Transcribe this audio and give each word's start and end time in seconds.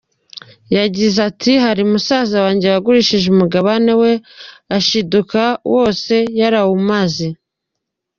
Yagize 0.77 1.17
ati 1.29 1.51
“Hari 1.65 1.83
musaza 1.91 2.37
wanjye 2.45 2.65
yagurishije 2.73 3.25
umugabane 3.33 3.91
we 4.01 4.11
ashiduka 4.77 5.41
wose 5.73 6.13
yarawumaze. 6.39 7.27